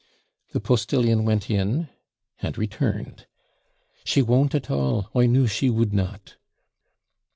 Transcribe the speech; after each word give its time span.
The 0.51 0.59
postillion 0.59 1.25
went 1.25 1.47
in, 1.47 1.87
and 2.41 2.57
returned. 2.57 3.27
'She 4.03 4.23
won't 4.23 4.55
at 4.55 4.71
all 4.71 5.11
I 5.13 5.27
knew 5.27 5.45
she 5.45 5.69
would 5.69 5.93
not.' 5.93 6.37